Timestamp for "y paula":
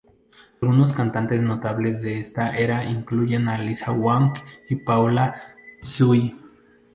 4.67-5.39